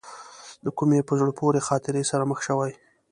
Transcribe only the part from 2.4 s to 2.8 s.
شوې.